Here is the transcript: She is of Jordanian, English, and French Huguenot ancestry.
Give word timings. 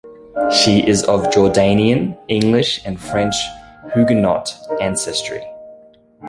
She 0.51 0.83
is 0.87 1.03
of 1.03 1.25
Jordanian, 1.29 2.17
English, 2.27 2.83
and 2.87 2.99
French 2.99 3.35
Huguenot 3.93 4.51
ancestry. 4.81 5.43